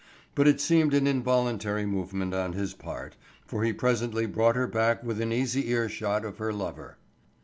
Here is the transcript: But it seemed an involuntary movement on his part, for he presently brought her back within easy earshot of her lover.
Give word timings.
But 0.33 0.47
it 0.47 0.59
seemed 0.59 0.95
an 0.95 1.05
involuntary 1.05 1.85
movement 1.85 2.33
on 2.33 2.53
his 2.53 2.73
part, 2.73 3.17
for 3.45 3.63
he 3.63 3.71
presently 3.71 4.25
brought 4.25 4.55
her 4.55 4.65
back 4.65 5.03
within 5.03 5.31
easy 5.31 5.69
earshot 5.69 6.25
of 6.25 6.39
her 6.39 6.51
lover. 6.51 6.97